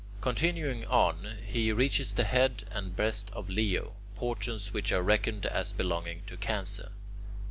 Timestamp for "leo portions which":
3.51-4.91